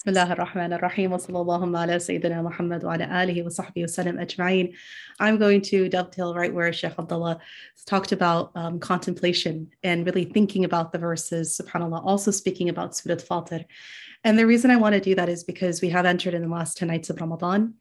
[0.04, 4.72] بسم الله الرحمن الرحيم وصلى الله على سيدنا محمد وعلى آله وصحبه وسلم أجمعين.
[5.20, 7.38] I'm going to dovetail right where Sheikh Abdullah
[7.86, 13.16] talked about um, contemplation and really thinking about the verses, subhanAllah, also speaking about Surah
[13.16, 13.64] Fatir.
[14.24, 16.48] And the reason I want to do that is because we have entered in the
[16.48, 17.74] last 10 nights of Ramadan.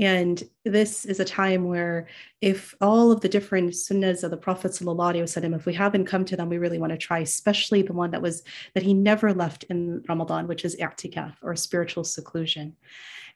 [0.00, 2.06] And this is a time where,
[2.40, 6.36] if all of the different sunnahs of the Prophet wasallam, if we haven't come to
[6.36, 9.64] them, we really want to try, especially the one that was that he never left
[9.64, 12.74] in Ramadan, which is i'tikaf or spiritual seclusion.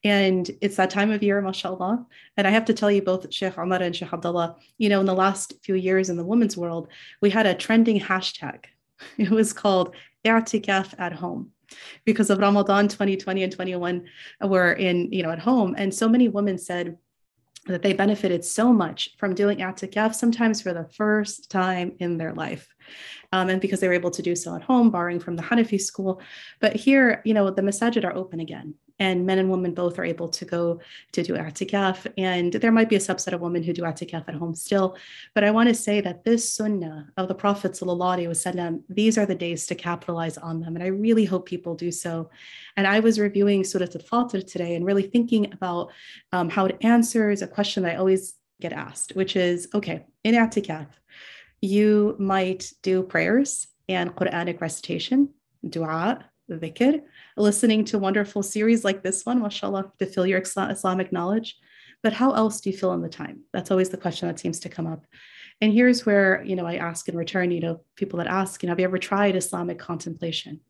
[0.05, 2.07] And it's that time of year, mashallah.
[2.39, 5.07] And I have to tell you, both Sheikh Omar and Sheikh Abdullah, you know, in
[5.07, 6.89] the last few years in the women's world,
[7.21, 8.65] we had a trending hashtag.
[9.19, 11.51] It was called i'tikaf at home
[12.05, 14.05] because of Ramadan 2020 and 21
[14.43, 15.75] were in, you know, at home.
[15.77, 16.99] And so many women said,
[17.67, 22.35] that they benefited so much from doing i'tikaf, sometimes for the first time in their
[22.35, 22.69] life.
[23.33, 25.81] Um, and because they were able to do so at home, borrowing from the Hanafi
[25.81, 26.21] school.
[26.61, 30.05] But here, you know, the masajid are open again and men and women both are
[30.05, 30.81] able to go
[31.13, 32.07] to do atikaf.
[32.17, 34.97] And there might be a subset of women who do atikaf at home still.
[35.35, 39.35] But I want to say that this sunnah of the Prophet, wasallam, these are the
[39.35, 40.77] days to capitalize on them.
[40.77, 42.31] And I really hope people do so.
[42.77, 45.91] And I was reviewing Surah Al-Fatir today and really thinking about
[46.33, 50.35] um, how it answers a question that I always get asked, which is, okay, in
[50.35, 50.87] atikaf,
[51.61, 55.31] you might do prayers and Quranic recitation,
[55.69, 57.03] dua, dhikr,
[57.37, 61.57] listening to wonderful series like this one, mashallah, to fill your Islamic knowledge.
[62.03, 63.41] But how else do you fill in the time?
[63.53, 65.07] That's always the question that seems to come up.
[65.61, 68.67] And here's where, you know, I ask in return, you know, people that ask, you
[68.67, 70.61] know, have you ever tried Islamic contemplation?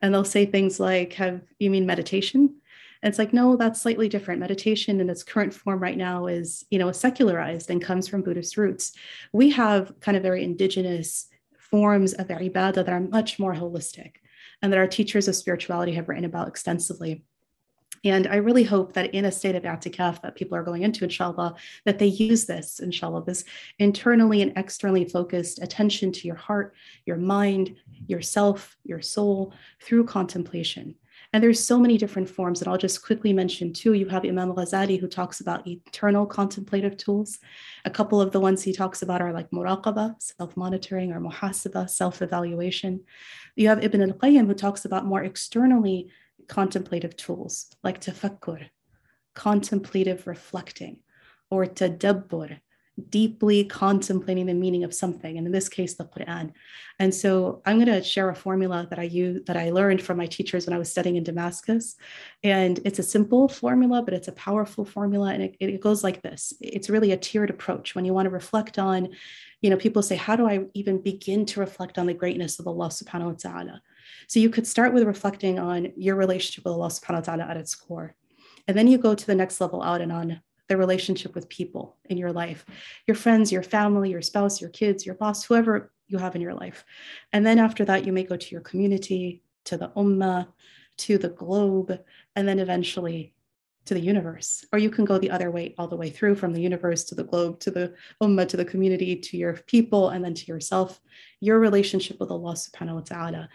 [0.00, 2.54] And they'll say things like, have you mean meditation?
[3.02, 4.40] And it's like, no, that's slightly different.
[4.40, 8.56] Meditation in its current form right now is, you know, secularized and comes from Buddhist
[8.56, 8.92] roots.
[9.32, 11.26] We have kind of very indigenous
[11.58, 14.12] forms of ibadah that are much more holistic
[14.62, 17.24] and that our teachers of spirituality have written about extensively.
[18.02, 21.04] And I really hope that in a state of atikaf that people are going into,
[21.04, 23.44] inshallah, that they use this, inshallah, this
[23.78, 30.94] internally and externally focused attention to your heart, your mind, yourself, your soul through contemplation.
[31.32, 32.60] And there's so many different forms.
[32.60, 36.96] And I'll just quickly mention too, You have Imam Ghazali, who talks about eternal contemplative
[36.96, 37.38] tools.
[37.84, 43.00] A couple of the ones he talks about are like muraqabah, self-monitoring, or muhasabah, self-evaluation.
[43.54, 46.10] You have Ibn al-Qayyim, who talks about more externally
[46.48, 48.68] contemplative tools like tafakkur,
[49.34, 50.98] contemplative reflecting,
[51.48, 52.58] or tadabbur,
[53.08, 56.52] deeply contemplating the meaning of something, and in this case, the Quran.
[56.98, 60.18] And so I'm going to share a formula that I use that I learned from
[60.18, 61.96] my teachers when I was studying in Damascus.
[62.44, 65.32] And it's a simple formula, but it's a powerful formula.
[65.32, 66.52] And it, it goes like this.
[66.60, 67.94] It's really a tiered approach.
[67.94, 69.08] When you want to reflect on,
[69.62, 72.66] you know, people say, how do I even begin to reflect on the greatness of
[72.66, 73.82] Allah subhanahu wa ta'ala?
[74.28, 77.56] So you could start with reflecting on your relationship with Allah subhanahu wa ta'ala at
[77.56, 78.14] its core.
[78.68, 81.96] And then you go to the next level out and on the relationship with people
[82.04, 82.64] in your life
[83.08, 86.54] your friends, your family, your spouse, your kids, your boss, whoever you have in your
[86.54, 86.84] life.
[87.32, 90.46] And then after that, you may go to your community, to the ummah,
[90.98, 91.98] to the globe,
[92.36, 93.34] and then eventually
[93.86, 94.64] to the universe.
[94.72, 97.16] Or you can go the other way, all the way through from the universe to
[97.16, 101.00] the globe, to the ummah, to the community, to your people, and then to yourself,
[101.40, 103.48] your relationship with Allah subhanahu wa ta'ala.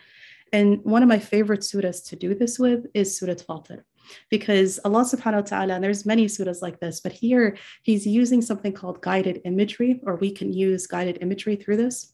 [0.52, 3.84] And one of my favorite surahs to do this with is Surah Fatir
[4.30, 8.42] because Allah subhanahu wa ta'ala, and there's many surahs like this, but here he's using
[8.42, 12.14] something called guided imagery, or we can use guided imagery through this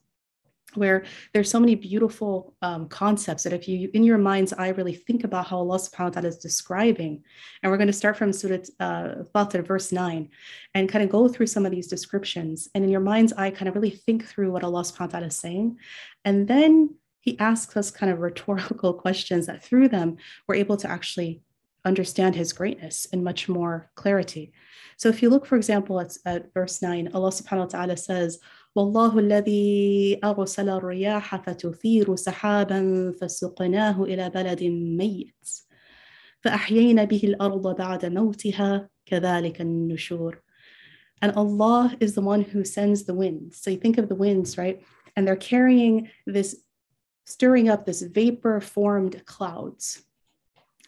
[0.76, 4.94] where there's so many beautiful um, concepts that if you in your mind's eye really
[4.94, 7.24] think about how Allah subhanahu wa ta'ala is describing,
[7.62, 10.30] and we're going to start from Surah uh, Fatir, verse 9,
[10.74, 12.70] and kind of go through some of these descriptions.
[12.74, 15.28] And in your mind's eye, kind of really think through what Allah subhanahu wa ta'ala
[15.28, 15.78] is saying.
[16.24, 20.90] And then he asks us kind of rhetorical questions that through them we're able to
[20.90, 21.42] actually
[21.85, 24.53] understand his greatness in much more clarity.
[24.97, 28.39] So if you look, for example, at, at verse 9, Allah subhanahu wa ta'ala says,
[28.77, 35.49] والله الذي أرسل الرياح فتثير سحابا فسقناه إلى بلد ميت
[36.41, 40.43] فأحيينا به الأرض بعد موتها كذلك النشور
[41.23, 43.63] And Allah is the one who sends the winds.
[43.63, 44.83] So you think of the winds, right?
[45.17, 46.57] And they're carrying this,
[47.25, 50.05] stirring up this vapor formed clouds.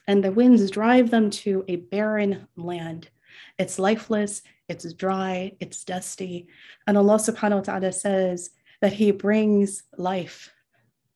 [0.08, 3.10] And the winds drive them to a barren land.
[3.58, 6.48] It's lifeless, it's dry, it's dusty.
[6.88, 10.52] And Allah subhanahu wa ta'ala says that He brings life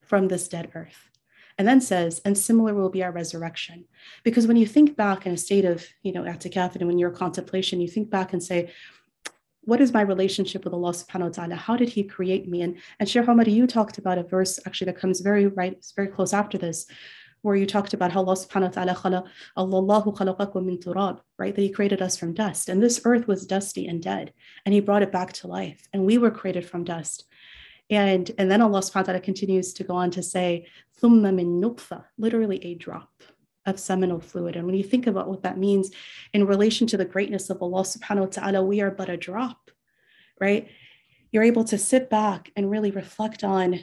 [0.00, 1.10] from this dead earth.
[1.58, 3.84] And then says, and similar will be our resurrection.
[4.22, 7.10] Because when you think back in a state of, you know, atikaf and when you're
[7.10, 8.70] contemplation, you think back and say,
[9.62, 11.56] what is my relationship with Allah subhanahu wa ta'ala?
[11.56, 12.62] How did He create me?
[12.62, 16.08] And, and Sheikh Omar, you talked about a verse actually that comes very right, very
[16.08, 16.86] close after this,
[17.42, 19.24] where you talked about how Allah subhanahu wa ta'ala
[19.56, 21.54] Allahu khalaqakum min turab, right?
[21.54, 22.68] That He created us from dust.
[22.68, 24.32] And this earth was dusty and dead,
[24.64, 25.88] and He brought it back to life.
[25.92, 27.24] And we were created from dust.
[27.90, 30.66] And, and then Allah subhanahu wa ta'ala continues to go on to say,
[31.00, 33.10] thumma min nutfa, literally a drop
[33.64, 34.56] of seminal fluid.
[34.56, 35.90] And when you think about what that means
[36.32, 39.70] in relation to the greatness of Allah subhanahu wa ta'ala, we are but a drop,
[40.40, 40.68] right?
[41.30, 43.80] You're able to sit back and really reflect on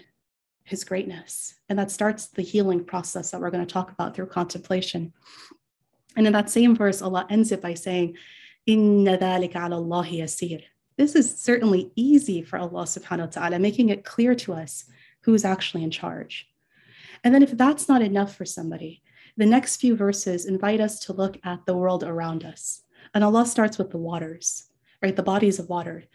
[0.65, 1.56] his greatness.
[1.69, 5.13] And that starts the healing process that we're going to talk about through contemplation.
[6.17, 8.17] And in that same verse, Allah ends it by saying,
[8.65, 10.63] Inna Allahi yasir.
[10.97, 14.86] This is certainly easy for Allah subhanahu wa ta'ala, making it clear to us
[15.21, 16.49] who's actually in charge.
[17.23, 19.04] And then if that's not enough for somebody,
[19.38, 22.82] the next few verses invite us to look at the world around us.
[23.13, 24.67] And Allah starts with the waters,
[25.01, 25.15] right?
[25.15, 26.06] The bodies of water,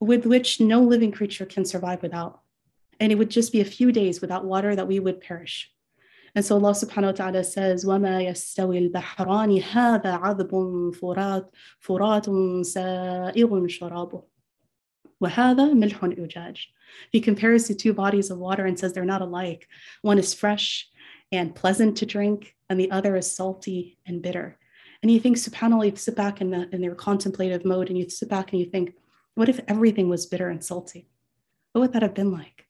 [0.00, 2.40] with which no living creature can survive without
[2.99, 5.71] And it would just be a few days without water that we would perish.
[6.33, 11.49] And so Allah subhanahu wa ta'ala says, وَمَا يَسْتَوِي الْبَحْرَانِ هَذَا عَذْبٌ فُرَاتٌ
[11.85, 12.27] فُرَاتٌ
[12.65, 13.33] سَائِغٌ
[13.67, 14.23] شَرَابُهُ
[15.21, 16.57] وَهَذَا مِلْحٌ أُجَاجٌ
[17.11, 19.67] He compares the two bodies of water and says they're not alike.
[20.01, 20.89] One is fresh
[21.33, 24.57] and pleasant to drink, and the other is salty and bitter.
[25.01, 28.09] And you think, subhanAllah, you sit back in, the, in your contemplative mode and you
[28.09, 28.93] sit back and you think,
[29.35, 31.09] what if everything was bitter and salty?
[31.71, 32.64] What would that have been like?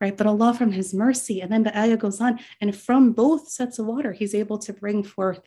[0.00, 0.16] Right?
[0.16, 3.78] But Allah, from His mercy, and then the ayah goes on, and from both sets
[3.78, 5.40] of water, He's able to bring forth,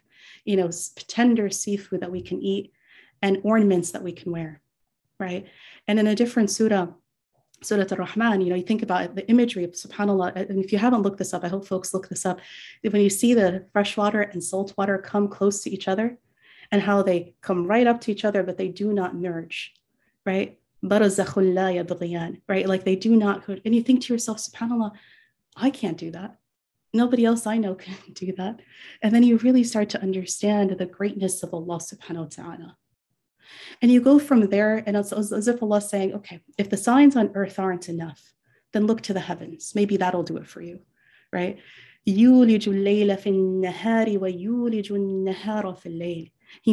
[0.43, 0.69] you know,
[1.07, 2.73] tender seafood that we can eat
[3.21, 4.61] and ornaments that we can wear.
[5.19, 5.47] Right?
[5.87, 6.87] And in a different surah,
[7.61, 10.77] Surah Ar-Rahman, you know, you think about the imagery of subhanAllah, uh, and if you
[10.77, 12.39] haven't looked this up, I hope folks look this up.
[12.81, 16.17] When you see the fresh water and salt water come close to each other
[16.71, 19.73] and how they come right up to each other, but they do not merge,
[20.25, 20.58] right?
[22.47, 22.67] Right?
[22.67, 24.91] Like they do not, and you think to yourself, subhanAllah,
[25.55, 26.37] I can't do that.
[26.93, 28.61] Nobody else I know can do that.
[29.01, 32.77] And then you really start to understand the greatness of Allah subhanahu wa ta'ala.
[33.81, 37.15] And you go from there, and it's as if Allah saying, okay, if the signs
[37.15, 38.33] on earth aren't enough,
[38.73, 39.73] then look to the heavens.
[39.73, 40.81] Maybe that'll do it for you,
[41.33, 41.57] right?
[42.05, 42.25] He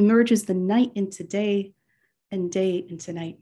[0.01, 1.73] merges the night into day
[2.31, 3.38] and day into night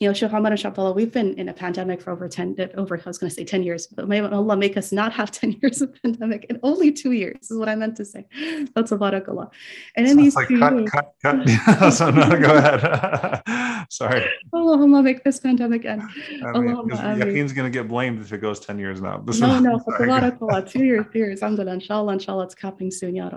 [0.00, 2.96] you know, Sheikh Ahmad and Shabdallah, we've been in a pandemic for over 10, over,
[2.96, 5.58] I was going to say 10 years, but may Allah make us not have 10
[5.62, 8.26] years of pandemic and only two years is what I meant to say.
[8.74, 9.50] That's a barakallah.
[9.96, 11.90] And in these like two cut, years, cut, cut.
[11.92, 13.86] so no, go ahead.
[13.90, 14.26] Sorry.
[14.54, 16.02] Allahumma make this pandemic end.
[16.46, 19.18] I mean, Yaqeen's going to get blamed if it goes 10 years now.
[19.18, 21.42] This no, no, barakallah, two years, two years.
[21.42, 23.28] Alhamdulillah, inshallah, inshallah, it's capping soon, ya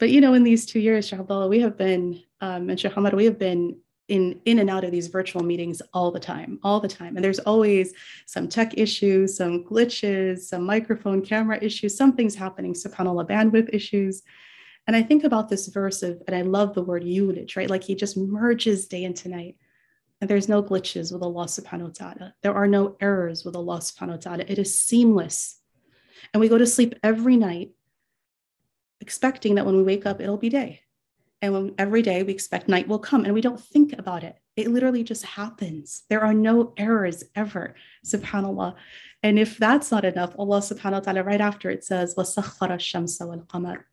[0.00, 3.14] But you know, in these two years, Shahbala, we have been, um, and Sheikh Ahmad,
[3.14, 3.76] we have been
[4.08, 7.16] in in and out of these virtual meetings all the time all the time.
[7.16, 7.92] And there's always
[8.26, 14.22] some tech issues some glitches some microphone camera issues something's happening subhanallah bandwidth issues.
[14.86, 17.70] And i think about this verse of and i love the word yulij right?
[17.70, 19.56] Like he just merges day into night
[20.20, 22.34] and there's no glitches with allah subhanahu wa ta'ala.
[22.42, 24.44] There are no errors with allah subhanahu wa ta'ala.
[24.46, 25.60] It is seamless.
[26.32, 27.72] And we go to sleep every night
[29.00, 30.85] expecting that when we wake up it'll be day
[31.45, 34.35] and when, every day we expect night will come and we don't think about it.
[34.55, 36.03] It literally just happens.
[36.09, 38.75] There are no errors ever, subhanAllah.
[39.23, 43.21] And if that's not enough, Allah subhanahu wa ta'ala, right after it says, وَسَخَّرَ الشَّمْسَ
[43.21, 43.83] وَالْقَمَرَ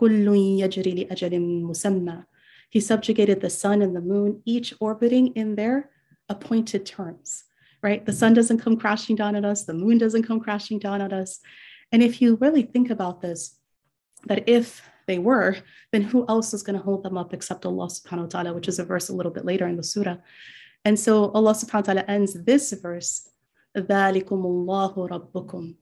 [0.00, 0.26] كُلٌّ
[0.60, 2.24] يَجْرِي لِأَجَلٍ مُسَمَّى
[2.70, 5.90] He subjugated the sun and the moon, each orbiting in their
[6.28, 7.44] appointed terms,
[7.82, 8.04] right?
[8.04, 11.12] The sun doesn't come crashing down at us, the moon doesn't come crashing down at
[11.12, 11.40] us.
[11.92, 13.58] And if you really think about this,
[14.26, 15.56] that if they were,
[15.92, 18.68] then who else is going to hold them up except Allah subhanahu wa ta'ala, which
[18.68, 20.16] is a verse a little bit later in the surah.
[20.84, 23.28] And so Allah subhanahu wa ta'ala ends this verse,
[23.76, 25.74] ذَلِكُمُ اللَّهُ رَبُّكُمْ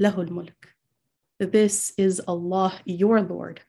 [0.00, 3.60] لَهُ الْمُلْكِ This is Allah, your Lord,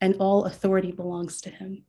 [0.00, 1.84] and all authority belongs to Him.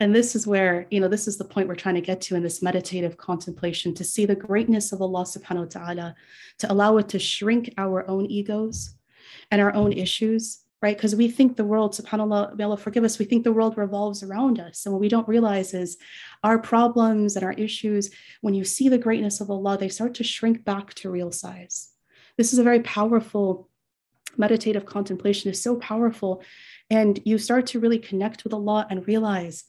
[0.00, 2.34] And this is where, you know, this is the point we're trying to get to
[2.34, 6.14] in this meditative contemplation to see the greatness of Allah subhanahu wa ta'ala,
[6.58, 8.94] to allow it to shrink our own egos
[9.50, 10.95] and our own issues, right?
[10.95, 14.23] Because we think the world, subhanAllah, may Allah forgive us, we think the world revolves
[14.23, 14.85] around us.
[14.85, 15.97] And what we don't realize is
[16.43, 18.11] our problems and our issues,
[18.41, 21.89] when you see the greatness of Allah, they start to shrink back to real size.
[22.37, 23.69] This is a very powerful
[24.37, 26.43] meditative contemplation is so powerful.
[26.89, 29.65] And you start to really connect with Allah and realize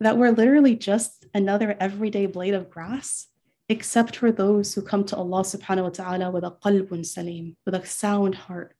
[0.00, 3.28] that we're literally just another everyday blade of grass,
[3.68, 7.74] except for those who come to Allah subhanahu wa ta'ala with a qalbun salim, with
[7.74, 8.74] a sound heart.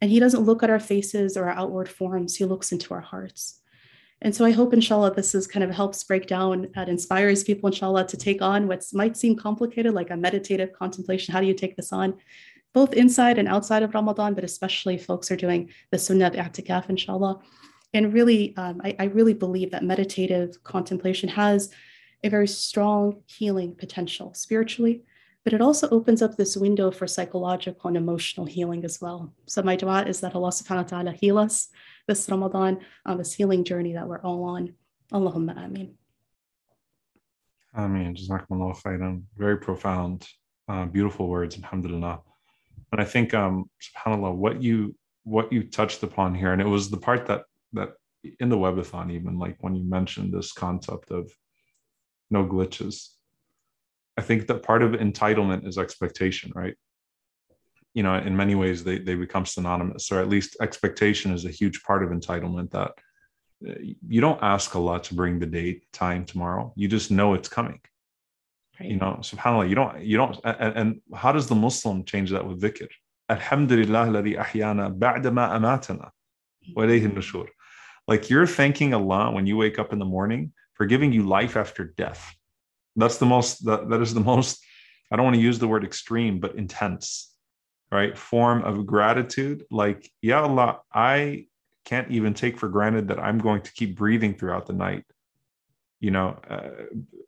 [0.00, 3.00] And He doesn't look at our faces or our outward forms, He looks into our
[3.00, 3.60] hearts.
[4.20, 7.68] And so I hope, inshallah, this is kind of helps break down and inspires people,
[7.68, 11.32] inshallah, to take on what might seem complicated, like a meditative contemplation.
[11.32, 12.14] How do you take this on?
[12.72, 16.88] Both inside and outside of Ramadan, but especially folks are doing the sunnah of i'tikaf,
[16.88, 17.40] inshallah
[17.94, 21.70] and really, um, I, I really believe that meditative contemplation has
[22.22, 25.04] a very strong healing potential spiritually,
[25.44, 29.32] but it also opens up this window for psychological and emotional healing as well.
[29.46, 31.68] So my dua is that Allah subhanahu wa ta'ala heal us
[32.06, 34.74] this Ramadan on this healing journey that we're all on.
[35.12, 35.94] Allahumma ameen.
[37.74, 38.14] Ameen.
[38.16, 39.22] Jazakumullah khairan.
[39.36, 40.26] Very profound,
[40.68, 42.20] uh, beautiful words, alhamdulillah.
[42.92, 46.88] And I think, um, subhanAllah, what you what you touched upon here, and it was
[46.88, 47.42] the part that
[47.74, 47.90] that
[48.40, 51.30] in the webathon even like when you mentioned this concept of
[52.30, 53.10] no glitches
[54.17, 56.75] i think that part of entitlement is expectation right
[57.93, 61.49] you know in many ways they, they become synonymous or at least expectation is a
[61.49, 62.91] huge part of entitlement that
[63.67, 63.73] uh,
[64.07, 67.49] you don't ask a lot to bring the date time tomorrow you just know it's
[67.49, 67.79] coming
[68.79, 68.89] right.
[68.89, 72.45] you know subhanallah you don't you don't and, and, how does the muslim change that
[72.45, 72.89] with dhikr
[73.29, 76.11] alhamdulillah الذي أحيانا بعد ما أماتنا
[76.75, 77.47] وإليه النشور
[78.07, 81.55] like you're thanking Allah when you wake up in the morning for giving you life
[81.55, 82.35] after death.
[82.98, 84.64] that's the most that, that is the most
[85.10, 87.32] i don't want to use the word extreme but intense
[87.90, 88.18] right?
[88.18, 91.46] Form of gratitude like yeah allah i
[91.84, 95.04] can't even take for granted that i'm going to keep breathing throughout the night
[96.00, 96.70] you know uh,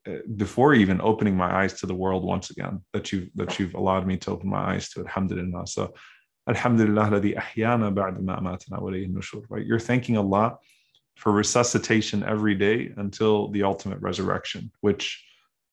[0.06, 3.74] uh before even opening my eyes to the world once again that you that you've
[3.74, 5.66] allowed me to open my eyes to alhamdulillah.
[5.66, 5.94] So
[6.48, 7.06] alhamdulillah
[9.16, 9.66] nushur right?
[9.66, 10.58] You're thanking allah
[11.16, 15.24] for resuscitation every day until the ultimate resurrection which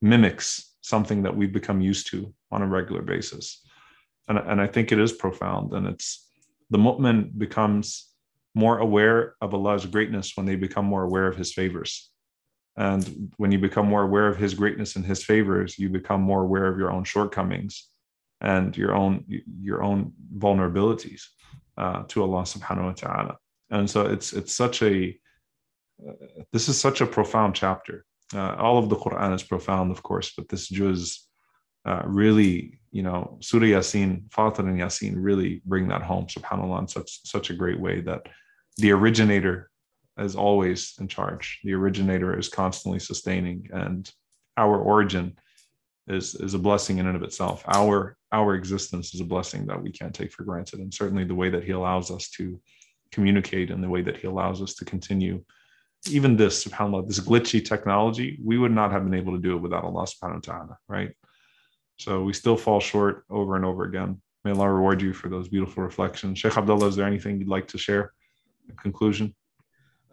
[0.02, 3.62] mimics something that we've become used to on a regular basis.
[4.28, 5.74] And, and I think it is profound.
[5.74, 6.30] And it's
[6.70, 8.10] the mu'min becomes
[8.56, 12.12] more aware of Allah's greatness when they become more aware of his favors.
[12.76, 16.44] And when you become more aware of his greatness and his favors, you become more
[16.44, 17.88] aware of your own shortcomings
[18.42, 19.26] and your own
[19.62, 21.24] your own vulnerabilities
[21.78, 23.38] uh, to Allah subhanahu wa ta'ala.
[23.72, 25.18] And so it's it's such a
[26.08, 26.14] uh,
[26.54, 28.06] this is such a profound chapter.
[28.34, 31.28] Uh, all of the Quran is profound, of course, but this juz
[31.86, 36.88] uh, really, you know, Surah Yasin, Fatir and Yasin really bring that home, subhanAllah, in
[36.88, 38.28] such, such a great way that
[38.78, 39.70] the originator
[40.18, 41.60] is always in charge.
[41.64, 44.12] The originator is constantly sustaining, and
[44.58, 45.38] our origin
[46.08, 47.64] is is a blessing in and of itself.
[47.68, 51.36] Our our existence is a blessing that we can't take for granted, and certainly the
[51.36, 52.60] way that He allows us to
[53.12, 55.44] communicate and the way that He allows us to continue.
[56.12, 59.62] Even this, subhanAllah, this glitchy technology, we would not have been able to do it
[59.62, 61.12] without Allah subhanahu wa ta'ala, right?
[61.98, 64.22] So we still fall short over and over again.
[64.44, 66.40] May Allah reward you for those beautiful reflections.
[66.40, 68.14] Sheikh Abdullah, is there anything you'd like to share
[68.70, 69.36] in conclusion?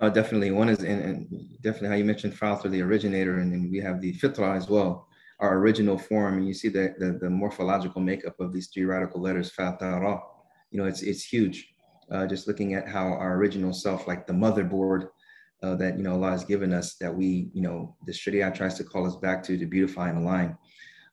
[0.01, 0.51] Uh, definitely.
[0.51, 1.29] One is, and
[1.63, 5.09] definitely how you mentioned Fatir, the originator, and then we have the Fitra as well
[5.41, 9.21] our original form, and you see the, the, the morphological makeup of these three radical
[9.21, 10.21] letters, fatara,
[10.71, 11.75] you know, it's, it's huge.
[12.11, 15.09] Uh, just looking at how our original self, like the motherboard
[15.65, 18.75] uh, that, you know, Allah has given us that we, you know, the Sharia tries
[18.75, 20.57] to call us back to, to beautify and align.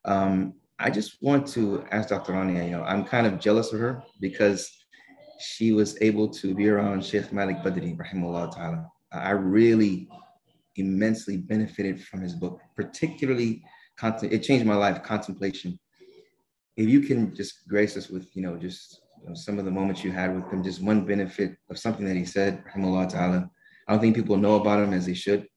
[0.06, 2.34] Um, I just want to ask Dr.
[2.34, 4.70] Rania, you know, I'm kind of jealous of her because
[5.40, 8.88] she was able to be around Sheikh Malik Badri, rahimahullah ta'ala.
[9.12, 10.10] I really
[10.76, 13.64] immensely benefited from his book, particularly
[14.24, 15.80] it changed my life, contemplation.
[16.76, 19.72] If you can just grace us with, you know, just you know, some of the
[19.72, 23.50] moments you had with him, just one benefit of something that he said, ta'ala.
[23.92, 25.50] I don't think people know about him as they should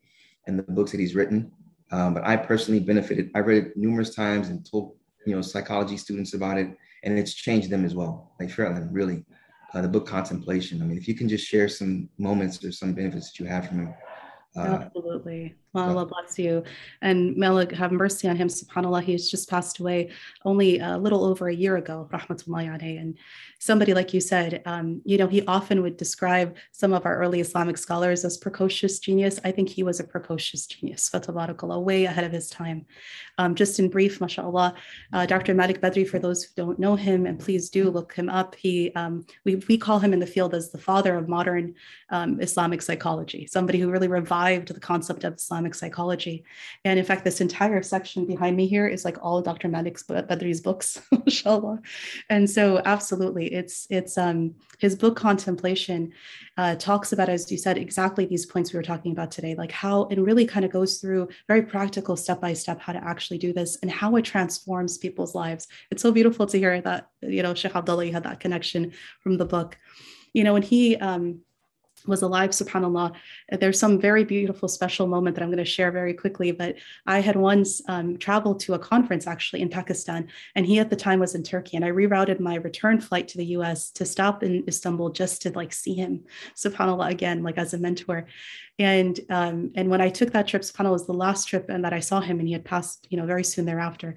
[0.49, 1.53] and the books that he's written.
[1.93, 3.31] Um, but I personally benefited.
[3.37, 7.33] I read it numerous times and told, you know, psychology students about it, and it's
[7.33, 8.33] changed them as well.
[8.41, 9.25] Like Fairland, really.
[9.73, 10.83] Uh, the book Contemplation.
[10.83, 13.69] I mean, if you can just share some moments or some benefits that you have
[13.69, 13.95] from him.
[14.57, 15.55] Uh, Absolutely.
[15.75, 16.63] Well, Allah bless you.
[17.03, 18.47] And may Allah have mercy on him.
[18.47, 20.11] SubhanAllah, he's just passed away
[20.45, 22.09] only a little over a year ago.
[22.13, 23.19] Rahmatullahi And
[23.59, 27.41] somebody, like you said, um, you know, he often would describe some of our early
[27.41, 29.41] Islamic scholars as precocious genius.
[29.43, 32.87] I think he was a precocious genius, fatabarakallah, way ahead of his time.
[33.39, 34.75] Um, just in brief, mashallah,
[35.13, 35.55] uh, Dr.
[35.55, 38.55] Malik Badri, for those who don't know him, and please do look him up.
[38.55, 41.75] He, um, we, we call him in the field as the father of modern
[42.11, 46.45] um, Islamic psychology, somebody who really revived the concept of Islam Islamic psychology.
[46.85, 49.69] And in fact, this entire section behind me here is like all Dr.
[49.69, 51.81] Malik Badri's books, inshallah.
[52.29, 56.13] And so absolutely, it's it's um his book Contemplation
[56.59, 59.73] uh, talks about, as you said, exactly these points we were talking about today, like
[59.73, 63.39] how it really kind of goes through very practical step by step how to actually
[63.39, 65.67] do this and how it transforms people's lives.
[65.91, 68.93] It's so beautiful to hear that, you know, Sheikh Abdullah, had that connection
[69.23, 69.79] from the book.
[70.35, 71.41] You know, and he um
[72.07, 73.15] was alive, subhanAllah.
[73.59, 76.53] There's some very beautiful, special moment that I'm going to share very quickly.
[76.53, 76.77] But
[77.07, 80.97] I had once um, traveled to a conference actually in Pakistan, and he at the
[80.97, 81.77] time was in Turkey.
[81.77, 85.51] And I rerouted my return flight to the US to stop in Istanbul just to
[85.51, 86.25] like see him,
[86.55, 88.27] subhanAllah, again, like as a mentor.
[88.79, 91.93] And um, and when I took that trip, subhanAllah was the last trip and that
[91.93, 94.17] I saw him, and he had passed, you know, very soon thereafter.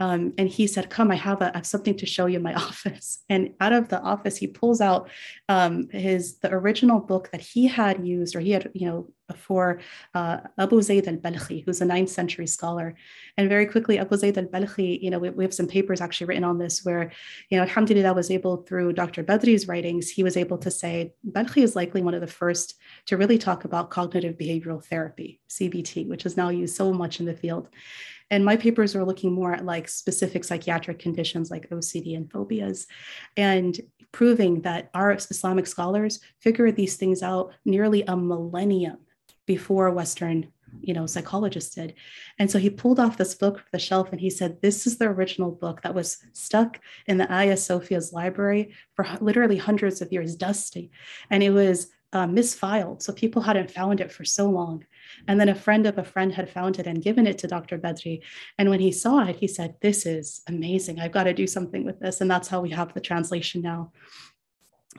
[0.00, 2.42] Um, and he said, "Come, I have, a, I have something to show you in
[2.42, 5.08] my office." And out of the office, he pulls out
[5.48, 9.80] um, his the original book that he had used, or he had, you know, for
[10.14, 12.94] uh, Abu Zayd al-Balkhi, who's a ninth century scholar.
[13.36, 16.44] And very quickly, Abu Zayd al-Balkhi, you know, we, we, have some papers actually written
[16.44, 17.10] on this where,
[17.48, 19.24] you know, Alhamdulillah was able through Dr.
[19.24, 22.74] Badri's writings, he was able to say Balkhi is likely one of the first
[23.06, 27.26] to really talk about cognitive behavioral therapy, CBT, which is now used so much in
[27.26, 27.68] the field.
[28.30, 32.86] And my papers are looking more at like specific psychiatric conditions like OCD and phobias
[33.36, 33.78] and
[34.12, 38.98] proving that our Islamic scholars figured these things out nearly a millennium
[39.46, 40.48] before Western
[40.80, 41.94] you know psychologists did.
[42.38, 44.98] And so he pulled off this book from the shelf and he said this is
[44.98, 50.12] the original book that was stuck in the Hagia Sophia's library for literally hundreds of
[50.12, 50.90] years dusty.
[51.30, 54.84] And it was uh, misfiled so people hadn't found it for so long
[55.26, 57.78] and then a friend of a friend had found it and given it to Dr.
[57.78, 58.22] Badri.
[58.58, 61.00] And when he saw it, he said, This is amazing.
[61.00, 62.20] I've got to do something with this.
[62.20, 63.92] And that's how we have the translation now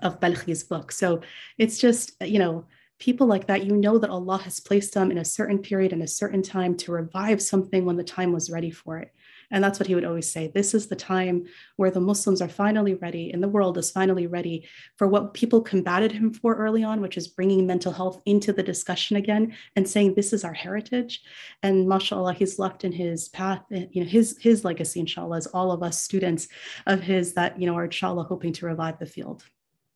[0.01, 0.91] of Balkhi's book.
[0.91, 1.21] So
[1.57, 2.65] it's just, you know,
[2.99, 6.03] people like that, you know that Allah has placed them in a certain period and
[6.03, 9.11] a certain time to revive something when the time was ready for it.
[9.51, 10.51] And that's what he would always say.
[10.53, 14.27] This is the time where the Muslims are finally ready, and the world is finally
[14.27, 14.67] ready
[14.97, 18.63] for what people combated him for early on, which is bringing mental health into the
[18.63, 21.21] discussion again and saying this is our heritage.
[21.63, 25.47] And mashallah, he's left in his path, eh, you know, his his legacy, inshallah, is
[25.47, 26.47] all of us students
[26.85, 29.43] of his that, you know, are inshallah hoping to revive the field.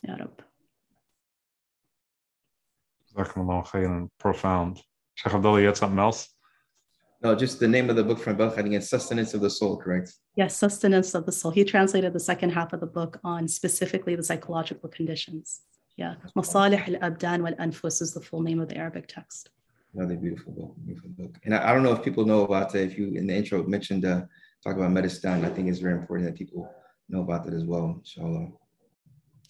[0.07, 0.43] Ya Rab.
[4.19, 4.81] Profound.
[5.15, 6.29] Sheikh Abdullah, you had something else?
[7.21, 9.49] No, just the name of the book from Balkh, I think it's Sustenance of the
[9.49, 10.13] Soul, correct?
[10.35, 11.51] Yes, Sustenance of the Soul.
[11.51, 15.61] He translated the second half of the book on specifically the psychological conditions.
[15.97, 19.49] Yeah, Masalih al-Abdan wal-Anfus is the full name of the Arabic text.
[19.93, 21.37] Another beautiful book, beautiful book.
[21.43, 22.83] And I, I don't know if people know about that.
[22.83, 24.21] If you, in the intro, mentioned, uh,
[24.63, 26.73] talk about Maristan, I think it's very important that people
[27.09, 28.47] know about that as well, inshallah.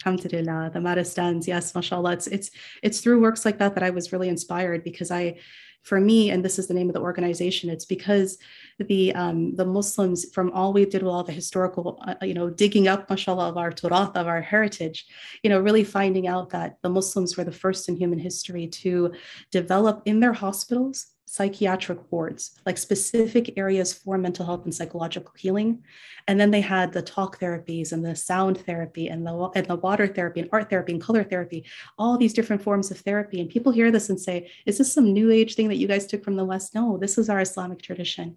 [0.03, 2.13] Alhamdulillah, the Maristans, yes, mashallah.
[2.13, 2.51] It's, it's,
[2.81, 5.37] it's through works like that that I was really inspired because I,
[5.83, 8.37] for me, and this is the name of the organization, it's because
[8.79, 12.49] the um, the Muslims, from all we did with all the historical, uh, you know,
[12.49, 15.05] digging up, mashallah, of our Turath, of our heritage,
[15.43, 19.13] you know, really finding out that the Muslims were the first in human history to
[19.51, 25.83] develop in their hospitals psychiatric wards, like specific areas for mental health and psychological healing.
[26.27, 29.75] And then they had the talk therapies and the sound therapy and the, and the
[29.75, 31.65] water therapy and art therapy and color therapy,
[31.99, 33.39] all these different forms of therapy.
[33.39, 36.07] And people hear this and say, is this some new age thing that you guys
[36.07, 36.73] took from the West?
[36.73, 38.35] No, this is our Islamic tradition.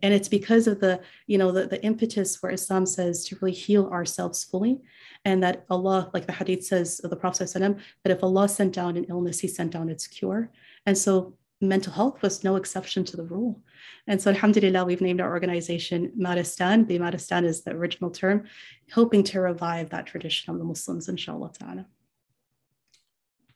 [0.00, 3.52] And it's because of the, you know, the, the impetus where Islam says to really
[3.52, 4.78] heal ourselves fully.
[5.24, 8.96] And that Allah, like the hadith says of the Prophet, that if Allah sent down
[8.96, 10.52] an illness, he sent down its cure.
[10.86, 13.60] And so mental health was no exception to the rule.
[14.06, 16.86] And so, alhamdulillah, we've named our organization Maristan.
[16.86, 18.44] The Maristan is the original term,
[18.92, 21.86] hoping to revive that tradition of the Muslims, inshallah ta'ala.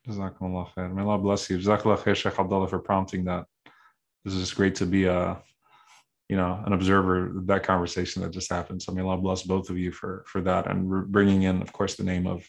[0.07, 0.93] Khair.
[0.93, 1.57] May Allah bless you.
[1.57, 3.45] Jazakallah khair, Sheikh Abdullah, for prompting that.
[4.25, 5.41] This is just great to be a,
[6.27, 8.81] you know, an observer of that conversation that just happened.
[8.81, 11.95] So may Allah bless both of you for for that and bringing in, of course,
[11.95, 12.45] the name of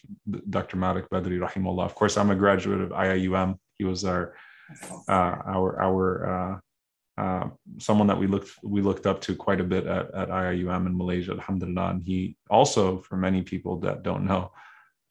[0.49, 0.75] Dr.
[0.75, 1.85] Malik Badri, rahimullah.
[1.85, 3.57] Of course, I'm a graduate of IIUM.
[3.77, 4.35] He was our
[5.07, 6.59] uh, our our uh,
[7.17, 7.47] uh,
[7.77, 10.97] someone that we looked we looked up to quite a bit at, at IIUM in
[10.97, 11.91] Malaysia, alhamdulillah.
[11.91, 14.51] And he also, for many people that don't know,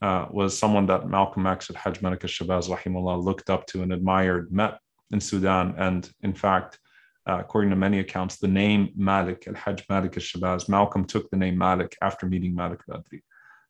[0.02, 3.92] uh, was someone that Malcolm X at Hajj Malik Shabazz rahimullah looked up to and
[3.92, 4.78] admired, met
[5.12, 5.74] in Sudan.
[5.78, 6.78] And in fact,
[7.26, 11.30] uh, according to many accounts, the name Malik, Al Hajj Malik al Shabazz, Malcolm took
[11.30, 13.22] the name Malik after meeting Malik al Adri.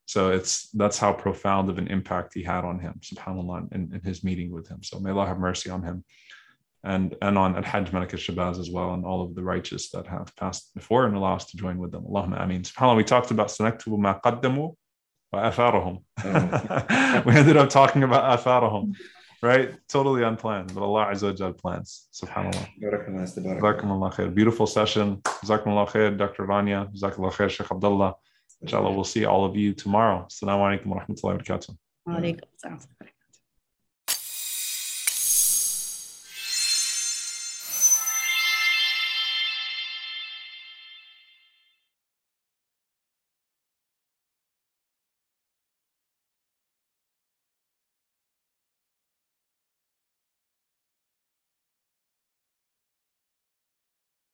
[0.07, 4.01] So it's that's how profound of an impact he had on him, subhanAllah, in, in
[4.03, 4.83] his meeting with him.
[4.83, 6.05] So may Allah have mercy on him
[6.83, 10.07] and, and on Al Hajj Malik Shabazz as well, and all of the righteous that
[10.07, 12.05] have passed before and allow us to join with them.
[12.05, 12.63] Allahumma ameen.
[12.63, 14.75] SubhanAllah, we talked about Sanaktubu ma qaddamu
[15.33, 16.03] wa atharahum.
[16.23, 17.23] Oh.
[17.27, 18.95] we ended up talking about atharahum
[19.45, 19.75] right?
[19.89, 22.09] Totally unplanned, but Allah Azza wa plans.
[22.13, 22.67] Subhanallah.
[23.61, 24.35] Jazakumullah khair.
[24.35, 25.19] Beautiful session.
[25.45, 26.47] Jazakumullah khair, Dr.
[26.47, 26.91] Rania.
[26.95, 28.15] Jazakumullah khair, Sheikh Abdullah.
[28.63, 30.27] Inshallah, we'll see all of you tomorrow.
[30.31, 31.77] Assalamu alaikum wa rahmatullahi wa barakatuh.